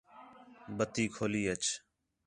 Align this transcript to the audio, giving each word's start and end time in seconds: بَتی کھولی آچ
بَتی 0.77 1.05
کھولی 1.13 1.43
آچ 1.53 1.63